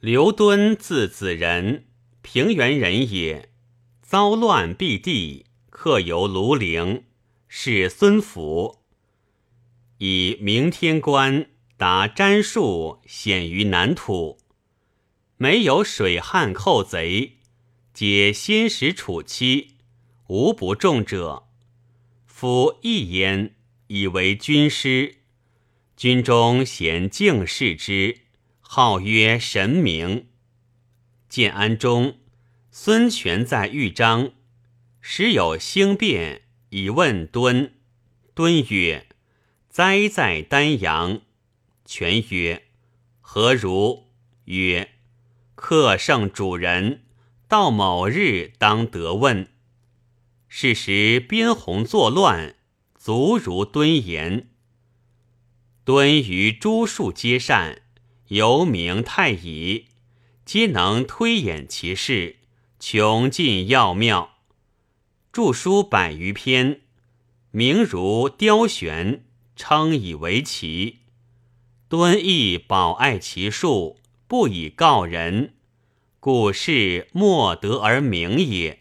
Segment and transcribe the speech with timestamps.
[0.00, 1.84] 刘敦字子仁，
[2.22, 3.50] 平原人也。
[4.00, 7.04] 遭乱避地，客游庐陵，
[7.48, 8.78] 是孙府。
[9.98, 14.38] 以明天官达詹术，显于南土。
[15.36, 17.36] 没有水旱寇贼，
[17.92, 19.76] 皆先使处期，
[20.28, 21.46] 无不中者。
[22.24, 23.54] 夫一焉，
[23.88, 25.16] 以为军师，
[25.94, 28.20] 军中贤敬视之。
[28.72, 30.28] 号曰神明。
[31.28, 32.18] 建安中，
[32.70, 34.30] 孙权在豫章，
[35.00, 37.74] 时有兴变，以问敦。
[38.32, 39.08] 敦曰
[39.68, 41.22] ：“灾在丹阳。”
[41.84, 42.66] 权曰
[43.20, 44.06] ：“何如？”
[44.46, 44.92] 曰
[45.56, 47.02] ：“客胜主人，
[47.48, 49.48] 到某日当得问。”
[50.46, 52.54] 是时边鸿作乱，
[52.96, 54.48] 足如敦言。
[55.84, 57.82] 敦于诸术皆善。
[58.30, 59.86] 由名太乙，
[60.44, 62.36] 皆能推演其事，
[62.78, 64.36] 穷尽要妙。
[65.32, 66.82] 著书百余篇，
[67.50, 69.24] 名如雕玄，
[69.56, 70.98] 称以为奇。
[71.88, 75.54] 敦义保爱其术，不以告人，
[76.20, 78.78] 故事莫得而名也。